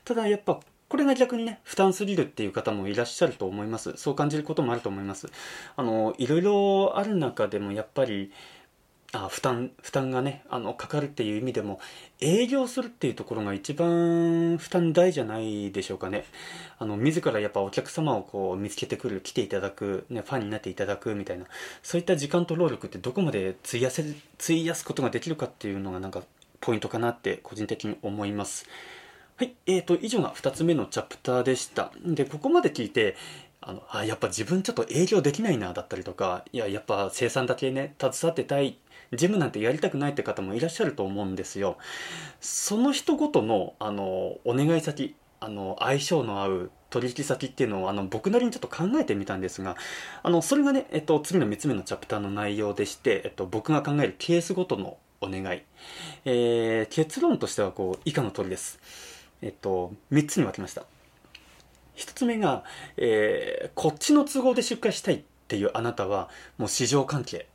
[0.06, 3.93] ただやっぱこれが逆にね負担すぎるっていう方もいらっしゃると思います。
[3.97, 5.28] そう感じることもあると思います。
[5.76, 8.32] あのいろいろある中でもやっぱり
[9.12, 11.80] あ負担負担がねあのかかるっていう意味でも
[12.21, 16.26] 営業するっていうところが一番負担大じゃないでしょうかね。
[16.78, 21.45] あの自らやっぱお客様をこう見つけてくる来ていただく、ね、ファンになっていただくみたいな。
[21.82, 24.04] そういった時間と労力ってどこまで費やせ
[24.39, 26.21] 費やすことができるかっていうのがなんか
[26.60, 28.65] ポイントかなって個人的に思います
[29.38, 33.15] はいえーと以上が2つ目のチャプターでしたでここまで聞いて
[33.62, 38.78] あのあやっぱ自分ちょっと営業できないなだったりとかいややっぱ生産だけね携わってたい
[39.13, 41.78] ジムなんてやりたくないって方もいらっしゃると思うんですよ。
[42.41, 49.76] その人ごとのあのお願い先あの相性の合う取引先っていうのをあの僕なりにちょっと考えてみたんですが
[50.24, 55.62] あのそれがね、えっと、次の3つ目のチャプターの内容でして、えっと、僕が考えるケースごとのお願い、
[56.25, 58.80] えー、結論としてはこう以下の通りです、
[59.41, 60.84] えっと、3つに分けました
[61.95, 62.63] 1つ目が、
[62.95, 67.47] えー、こっちの都合で出荷したいっていうあなたはもう市場関係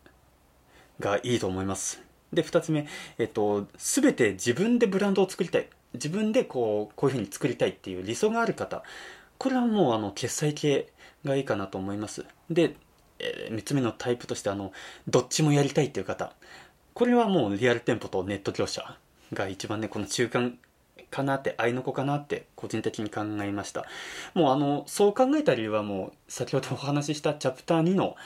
[0.98, 2.02] がいいと思います。
[2.32, 2.86] で、2つ目、
[3.18, 5.68] えっと、全て自分でブランドを作りたい。
[5.94, 8.82] 自分でこう、こういうふうに作りたいっていう理想がある方。
[9.36, 10.88] これはもう、あの、決済系
[11.24, 12.24] がいいかなと思います。
[12.48, 12.76] で、
[13.18, 14.72] えー、3つ目のタイプとして、あの、
[15.06, 16.32] どっちもやりたいっていう方。
[16.94, 18.96] これはもうリアル店舗とネット業者
[19.32, 20.58] が一番ね、この中間
[21.10, 23.86] かなって、合いの子かなって個人的に考えました。
[24.34, 28.16] もうあの、そう考えた理由はもう先ほどお話ししたチャプター2の、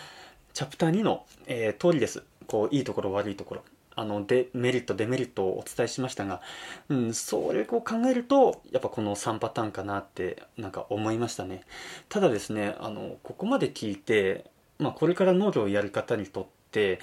[0.54, 2.22] チャプター2の、えー、通りです。
[2.46, 3.62] こういいところ悪いところ
[3.94, 6.40] あのデメリットデメリットをお伝えしましたが、
[6.88, 11.62] うん、それを考えるとやっぱこの3パターンかなってなんか思いましたね
[12.08, 14.44] ただですねあのここまで聞いて、
[14.78, 17.00] まあ、これから農業をやる方にとって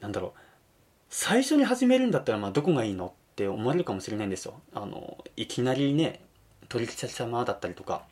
[0.00, 0.47] なんだろう
[1.08, 6.20] 最初に始めるんだったらまあどこがいいのって思われるかもしれないんですよあのいきなりね
[6.68, 8.02] 取引先様だったりとか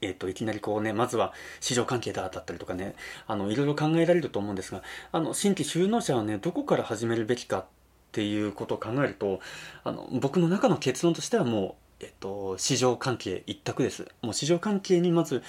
[0.00, 2.94] えっ、と、いきなりこうね、まずは市場関係だだったりとかね、
[3.26, 7.64] あの、いろいろ考えられると思うんですが、あの、新規就農者はね、どこから始めるべきかっ
[8.12, 9.40] ていうことを考えると、
[9.84, 14.08] あの、僕の中の結論としてはもう、えっと、市場関係一択です。
[14.22, 15.42] もう市場関係にまず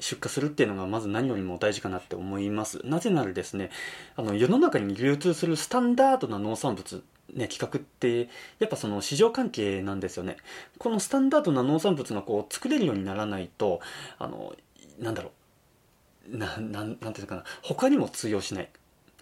[0.00, 2.80] 出荷するっていうのがまず何よりも大事かなって思います。
[2.84, 3.70] なぜならですね、
[4.16, 7.02] あの、世の中に流通するスタンダードな農産物
[7.34, 10.38] ね、企画ってやっぱその市場関係なんですよね。
[10.78, 13.80] このスタンダードな農産物がこう作れるようにならないと
[14.18, 14.54] あの
[14.98, 15.32] なんだろ
[16.30, 16.36] う。
[16.36, 17.44] ななんなんていうのかな。
[17.62, 18.68] 他にも通用しない。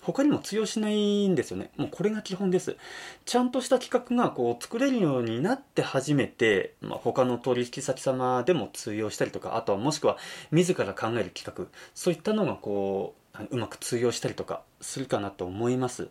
[0.07, 1.73] 他にも通用しないんですよね。
[1.77, 2.77] もうこれが基本です。
[3.25, 10.17] ちゃんとした企画がこう作れるようになって初めて、まあ、他の取引先様でも通用したりとかあとはもしくは
[10.53, 16.09] 自ら考える企画そういったのがこううまく通用したりとかするかなと思います。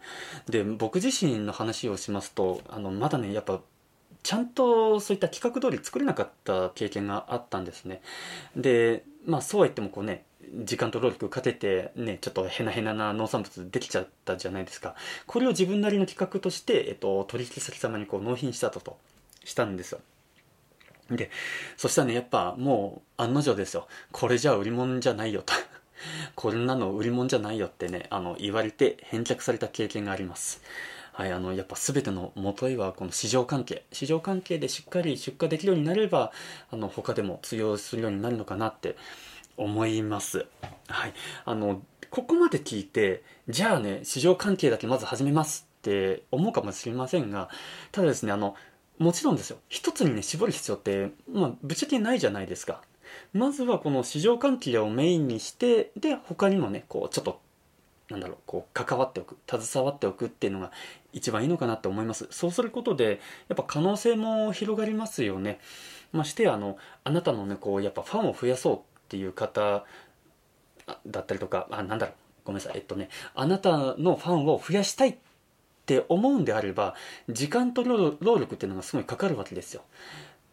[0.49, 3.61] で僕自身の話をしますとあのまだねやっぱ
[4.23, 8.01] ちゃんとそういった企画通り作れなかった経験があったんですね。
[8.57, 10.25] でまあそうは言ってもこうね
[10.63, 14.95] 時間と労力かけてねちょっとヘナヘナな農産物できちゃったじゃないですか。
[15.27, 18.97] これを自分なりの企画として、えっと、取引先様にこう納品したとと
[19.43, 19.99] したんですよ。
[21.09, 21.29] で
[21.77, 23.87] そしたらねやっぱもう案の定ですよ。
[24.11, 25.53] これじゃ売り物じゃないよと。
[26.35, 30.61] こんなの売り物じゃないよってね、あの、言われて返却された経験があります。
[31.13, 33.85] はい、あの、やっぱ全ての元へはこの市場関係。
[33.91, 36.31] 市場関係でしっかり出荷できるようになれば、
[36.71, 38.97] あの、他でも通用するようになるのかなって。
[39.57, 40.45] 思います。
[40.87, 41.13] はい。
[41.45, 47.49] あの、ここまで聞いて、じゃあね、市場関係だけまず始めますって思うかもしれませんが、
[47.91, 48.55] ただですね、あの、
[48.97, 49.57] もちろんですよ。
[49.67, 52.81] 一つにね、絞る必要って、まあ、ぶっちゃけないじゃないですか。
[53.33, 57.41] まずはこの市場関係をメインにしてで他にもねこうちょっと
[58.09, 60.71] なんだろうこう関わっておく携わっておくっていうのが
[61.11, 65.59] 一番いいのかなって思いますそうすることでやっぱ可能性も広がりますよね
[66.11, 69.85] ましてあのあなたのねこうやっぱファンを増やそうっていう方
[71.07, 75.15] だったりとかあなんだろうごめんなさいえっとねあなたのファンを増やしたいっ
[75.85, 76.95] て思うんであれば
[77.29, 79.83] 時間と労力っていうのがすごいかかるわけですよ。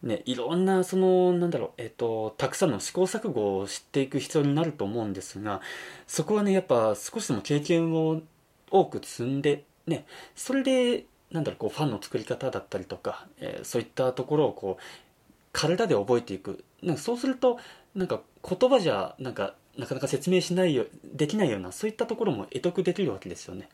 [0.02, 5.60] ね、いろんなそのなんだろう、えっと、たくさんの試行錯誤を知っていく必要になると思うんですが
[6.08, 8.20] そこはねやっぱ少しでも経験を
[8.68, 14.82] 多く積んでねそれでなんだろうこうファンの作り方だったりとか、えー、そういったところをこう
[15.52, 16.64] 体で覚えていく。
[16.82, 17.60] なんかそうすると
[17.94, 23.68] なんか言葉じゃなんかなかなか説明しないよできないようなそういったところも得得できるわけですよね。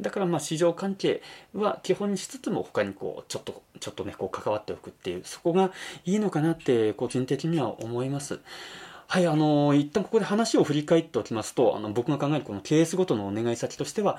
[0.00, 1.22] だからまあ市場関係
[1.54, 5.70] は基本にしつつも他にこうちょっとちょっとねこう関わっておくっていうそこが
[6.04, 8.40] いいのかなって個人的には思います。
[9.12, 14.18] はい、あのー一旦ここで話を振り返っておきますと、あの、僕が考えるこの KS ごとのお願い先としては、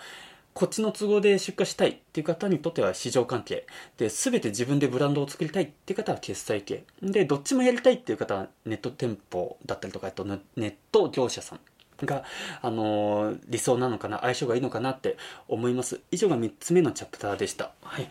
[0.54, 3.66] こっちの都合で出荷したいっていう方にとっては市場関係。
[3.98, 6.84] で、すべて自分でブランドを作りたいっていう方は決済系。
[7.02, 11.60] で、どっちもやりたいっていう方はネット店舗だったりとか、あとネット業者さん。
[12.06, 12.24] が、
[12.62, 18.10] あのー理想なのかな相性がいいのかなって思います以上が3つ目のチャプターでしたはい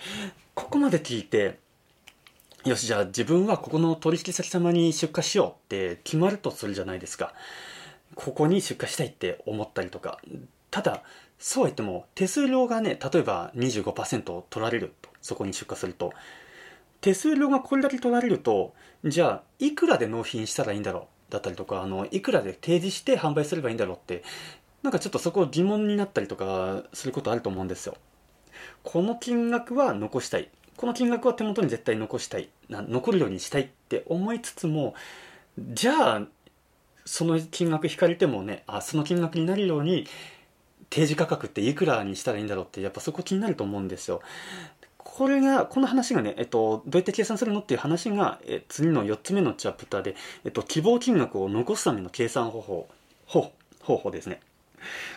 [0.55, 1.59] ここまで聞いて
[2.64, 7.35] よしじゃあ自分はここの取引先様に出荷しようって決まるとするじゃないですか
[8.14, 10.18] ここに出荷したいって思ったりとか
[10.70, 11.02] ただ
[11.44, 16.12] そうは言っても手数料がね例えば25%取られるとそこに出荷すると。
[17.00, 18.74] 手数料がこれだけ取られると
[19.05, 21.33] じゃあいくらで納品したらいいんだろう？
[21.33, 24.22] だったりとかあのいくらで提示して販売すればいいんだろうって。
[24.85, 27.96] なんかちょっとそこ疑問になったりとかすることあると思うんですよ。
[28.83, 30.48] この金額は残したい。
[30.76, 32.48] この金額は手元に絶対残したい。
[32.68, 34.94] 残るようにしたいって思いつつも
[35.59, 36.22] じゃあ
[37.05, 40.07] その金額引かれてもねあその金額になるように
[40.92, 44.20] 提示価格っていくらにしたらいいんだろうってやっぱそこ気になると思うんですよ。
[44.98, 52.88] これがこの話がね、えっと、どうやって計算するのっていう話が、え次の4つ目のチャプターで、えっと、希望金額を残すための計算方法
[53.26, 54.40] 方方法ですね。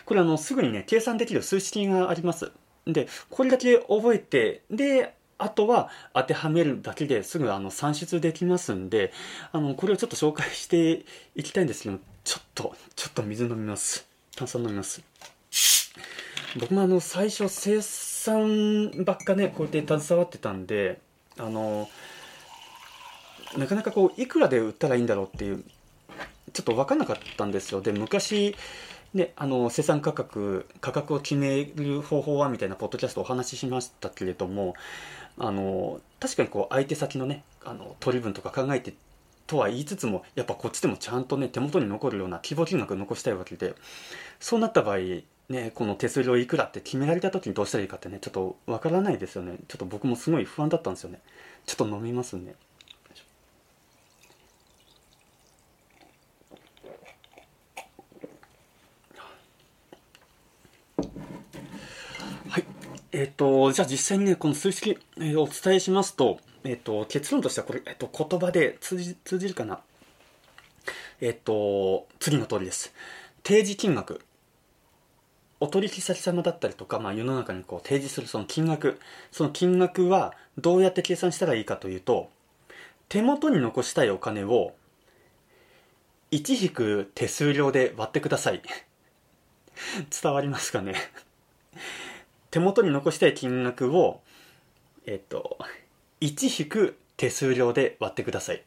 [0.06, 2.52] これあのすぐにね計算できる数式があります。
[2.86, 9.12] でこれだけ覚えてであとは当てはめるだけですぐあの算出できますんで
[9.52, 14.06] あのこれをちょっと紹介していきたいんですけどちょっとちょっと水飲みます。
[14.36, 15.02] 炭酸飲みます。
[16.58, 21.00] 僕もあの最初生産ばっかねこうやって携わってたんで
[21.38, 21.88] あの
[23.56, 25.62] なかなかこういくらで売ったらいいんだろうっていう
[26.52, 27.80] ちょっと分かんなかったんですよ。
[27.80, 28.56] で昔
[29.14, 34.74] ね、あの生産価格価格を決める方法はみたいなポッドキャストお話ししましたけれども
[35.38, 38.92] あの確かにこう相手先のねあの取り分とか考えて
[39.46, 43.74] とは言いつつもやっぱこっちでもちゃんとね手元に残るような希望金額残したいわけで
[44.38, 44.98] そうなった場合
[45.48, 49.56] ねこの手数料いくらって決められた時にどうしたらいいかってねちょっとわからないですよね。
[49.68, 51.20] ちょっと僕もすごい不安だったんですよね。
[51.66, 52.54] ちょっと飲みますね。
[62.48, 62.64] はい。
[63.12, 69.80] えっ、とじゃあ実際にねこの数式、えーお伝えしますとえっ、と結論としてはこれ、えっと言葉で通じ通じるかな。
[71.20, 72.92] えっ、と次の通りです。
[73.44, 74.20] 提示金額。
[75.58, 79.00] お取引先様だったりとか、まあ、世の中にこう提示するその金額
[79.32, 82.28] その金額はどうやって計算したらいいかというと
[83.08, 84.74] 手元に残したいお金を
[86.32, 88.60] 1引く手数料で割ってください。
[90.22, 90.94] 伝わりますかね？
[92.50, 94.20] 手元に残したい金額を
[95.06, 95.58] えっと
[96.20, 98.62] 1引く手数料で割ってください。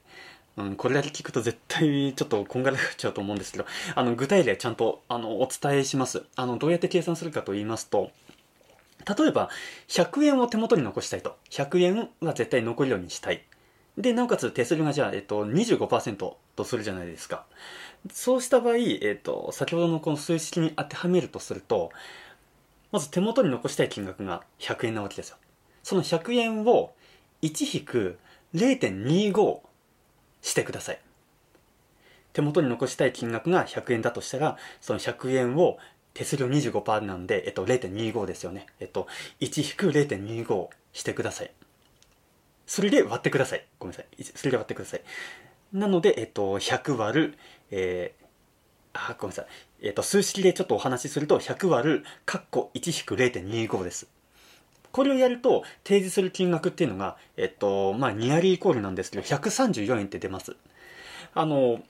[0.60, 6.24] うん、これだけ聞くと絶対ちょっとこんがらがっちゃうと思うんですけどあの具体例ちゃんとあのお伝えします。
[6.36, 8.12] あのどうやって計算するかと言いますと
[9.08, 9.50] 例えば
[9.88, 11.38] 100円を手元に残したいと。
[11.50, 13.44] 100円は絶対残るようにしたい。
[13.98, 17.46] でなおかつ手数料がじゃあ、えっと、25%とするじゃないですか。
[18.12, 21.92] そうした場合、えっと、先ほどのこの数式に当てはめるとすると
[22.92, 25.38] まず手元に残したい金額が100円なわけですよ。
[25.84, 26.94] その100円を
[27.42, 28.20] 1引く
[28.54, 29.69] 0.25
[30.42, 31.00] してください。
[32.34, 35.78] 手元に残したい金額が100円だとしたらその100円を
[36.14, 38.68] 手数料25%なんで、えっと、0.25ですよね。
[38.80, 39.08] えっと
[39.42, 41.52] 1-0.25してください。
[42.66, 43.66] それで割ってください。
[43.80, 44.24] ごめんなさい。
[44.24, 45.02] それで割ってください。
[45.74, 47.38] なので、えっと、100割る、
[47.72, 48.26] えー、
[48.94, 49.46] あごめんなさい、
[49.82, 54.08] えっと、数式でちょっとお話しすると100割るカッコ1-0.25です。
[54.92, 60.56] これをやると提示する金額っていうのが、えっと、まあ、ニアリーイコールなんですけど、134円って出ます。
[61.34, 61.82] あの、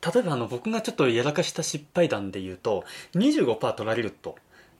[0.00, 4.36] 例えばあの僕がちょっとやらかした失敗談で言うと、25%取られると。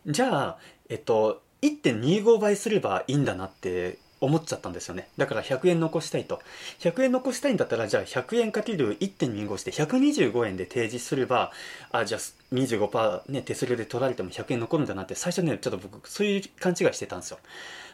[0.06, 5.08] じゃあ、えっと、1.25倍すればいいんだなって思っちゃったんですよね。
[5.16, 6.40] だから100円残したいと。
[6.80, 11.52] 100円残したいんだったら、じゃあ100円かける1.25して125円で提示すれば、
[11.92, 12.20] あ、じゃあ
[12.54, 17.38] 25%ね、手数料で取られても100円残るんだなって、最初ね、ちょっと僕、そういう勘違いしてたんですよ。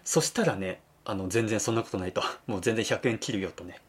[0.04, 2.22] そしたらね、あの、全然そんなことないと。
[2.46, 3.80] もう全然100円切るよとね。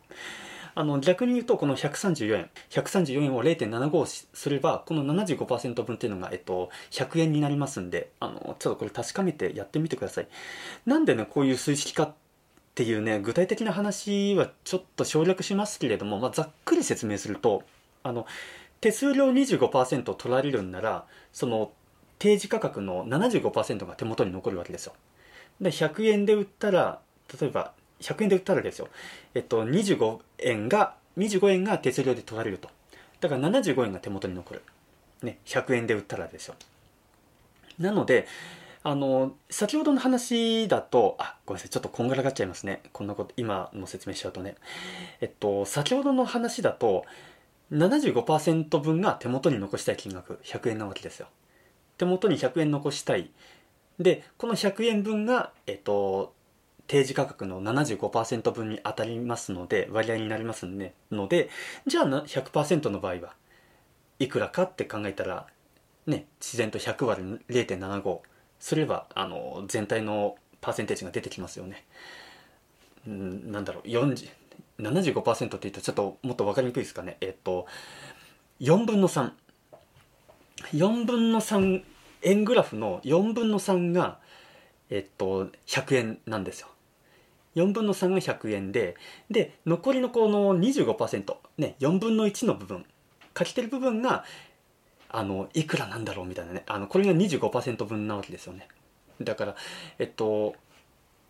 [0.77, 2.49] あの、逆に言うと、この134円。
[2.69, 10.27] 134円を0.75すれば、この75%分っていうのが、えっと、100円になりますんで、あの、ちょっとこれ確かめてやってみてください。
[10.85, 12.24] なんでね、こういう数式かって
[12.75, 17.63] ていうね具体的な話はちょっと省略しますけれども、まあ、ざっくり説明すると
[18.03, 18.25] あの
[18.81, 21.71] 手数料25%取られるんならその
[22.19, 24.93] 提示価格の75%が手元に残るわけですよ
[25.59, 26.99] で100円で売ったら
[27.39, 27.71] 例えば
[28.01, 28.89] 100円で売ったらですよ、
[29.33, 32.69] えっと、25円が25円が手数料で取られると
[33.21, 34.61] だから75円が手元に残る。
[35.23, 36.53] ね、100円で売ったらでしょ。
[37.79, 38.27] なので、
[38.87, 42.83] あの、先ほどの話だと、あ、ごめんなさい、ちょっとこんがらがっちゃいますね。
[42.93, 44.53] こんなこと、今の説明しちゃうとね。
[45.21, 47.03] えっと、先ほどの話だと、
[47.71, 51.29] 75%分が手元に残したい金額、100円なわけですよ。
[51.97, 53.31] 手元に100円残したい。
[53.97, 56.35] で、この100円分が、えっと、
[56.85, 61.49] 定時価格の75%分に当たりますので、割合になりますので、ので
[61.87, 63.33] じゃあ100%の場合は
[64.19, 65.47] いくらかって考えたら、
[66.05, 68.19] ね、自然と100割0.75
[68.59, 71.85] すればあの全体のパーセンテージが出てきますよね。
[73.07, 74.29] うんなんだろう40
[74.79, 77.17] 75%って言うとちょっともっと分かりにくいですかね。
[77.21, 77.67] えっと
[78.59, 81.83] 4分の34分の3
[82.23, 84.19] 円グラフの4分の3が
[84.89, 86.67] えっと100円なんですよ。
[87.55, 88.95] 4分の3が100円で
[89.29, 92.85] で残りのこの25%ね4分の1の部分
[93.37, 94.25] 書けてる部分が
[95.17, 98.67] あのいくらなんだろうみたいなねあのこれが25%分なわけですよね
[99.21, 99.55] だから
[99.97, 100.55] えっと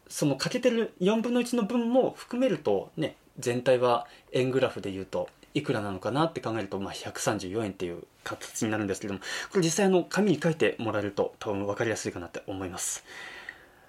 [0.07, 9.19] その欠けてる4分の1の分も含めるとね全体は円グラフで言うといくらなのかなって考えると、まあ、134円っていう形になるんですけども
[9.51, 13.05] これ実際あの紙に書いてもらえると多分分かりやすいかなって思います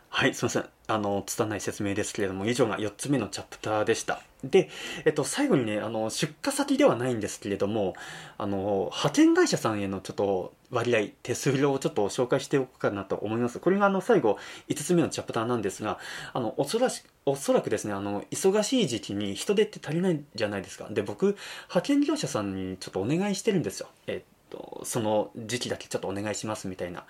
[0.08, 0.68] はい、すみません。
[0.86, 4.22] あの、拙い説明ですけれども、以上が4つ目のチャプターでした。
[4.44, 4.68] で、
[5.04, 7.94] えっと、最後にね、あの、出荷先ではないんですけれども、
[8.38, 13.58] あの、派遣会社さんへのちょっと割合、手数料をちょっと紹介しておくかなと思います。
[13.60, 15.98] これがあの、最後、5つ目のチャプターなんですが、
[16.32, 20.88] あの、おそらし、おそらくですね、あの、忙しい時期に人手って足りないじゃないですか。
[20.90, 21.36] で、僕、
[21.68, 23.88] 派遣業者さんにちょっとお願いしてるんですよ。
[24.06, 27.04] えっと、その時期だけちょっとお願いしますみたいな。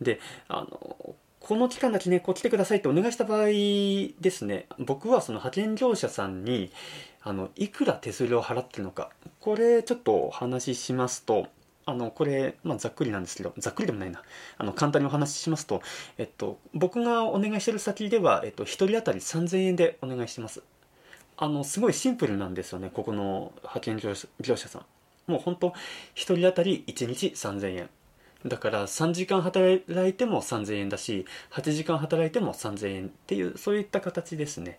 [0.00, 1.16] で、あの、
[1.48, 6.70] この期間だけね、こう来てくださいってお願いした場合ですね、僕はその派遣業者さんに、
[7.22, 9.08] あの、いくら手数料を払ってるのか、
[9.40, 11.46] これちょっとお話ししますと、
[11.86, 14.22] あの、これ、まあ、ざっくりなんですけど、ざっくりでもないな。
[14.58, 15.80] あの、簡単にお話ししますと、
[16.18, 20.62] えっと、僕がお願いしてる先では、えっと、1人当たり3000円でお願いしてます。
[21.38, 24.84] あの、すごいシンプルなんですよね、ここの派遣業者さん。
[25.32, 25.74] もう本当1
[26.14, 27.88] 人当たり1日3000円。
[28.46, 34.78] だから3時間働いても3000円だし8時間働いても3000円っていうそういった形ですね。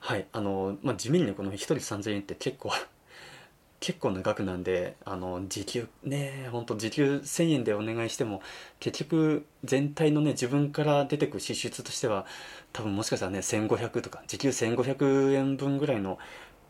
[0.00, 0.26] はい。
[0.32, 2.70] あの、まあ、地味にこの1人3000円って結構
[3.80, 8.42] 結構な額なんであの時給ねほんと時給1000円でお願いしても
[8.80, 12.26] 結局全体のね自分から出てく支出としては
[12.72, 16.18] 多分もしかしたらね1500とか時給1500円分ぐらいの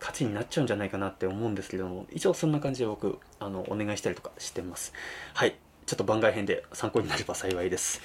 [0.00, 4.92] 価値になっちゃうんじゃないかなって思うんですけども一応そんな感じで僕あのお願いしたりとかしてます。
[5.34, 5.63] はい。
[5.86, 8.00] ちょっと番外編で参考になれば幸いです。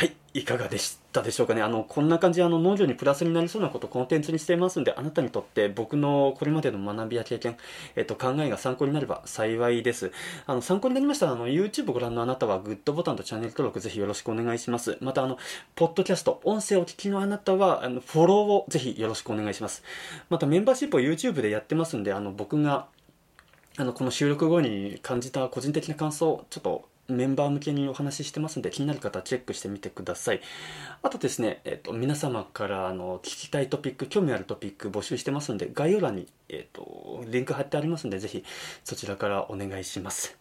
[0.00, 1.60] はい、いかがでしたでしょうかね。
[1.60, 7.58] あの、こんな感じであの農業にプラスになりそうなことをコンテンツにしていますんで、あなたにとって僕のこれまでの学びや経験、
[7.96, 10.10] えっと、考えが参考になれば幸いです。
[10.46, 14.96] あの、参考になりましたら、あの、YouTube ご覧のあなたはグッドボタンとチャンネル登録ぜひよろしくお願いします。
[15.02, 15.36] また、あの、
[15.74, 19.82] ポッドキャスト、音声を聞きのあなたは、あの、フォローをぜひよろしくお願いします。
[20.30, 22.86] また、メンバーシップを YouTube でやってますんで、あの、僕が、
[23.80, 30.42] あのこの収録後に感じた個人的な感想ちょっとメンバー向けにお話ししてますんで気になる方はチェックしてみてください。
[31.02, 38.44] あとですね、えーと、皆様からあの聞きたいトピック興味あるトピック募集してますんで概要欄に、えーと、リンク貼ってありますんでぜひ
[38.84, 40.36] そちらからお願いします。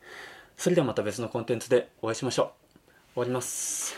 [0.57, 3.13] それではまた別のコンテンツでお会いしましょう。
[3.13, 3.95] 終わります。